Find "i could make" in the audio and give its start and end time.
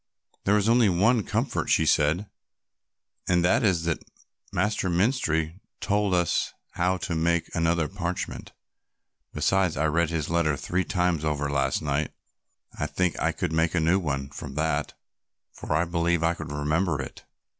13.19-13.75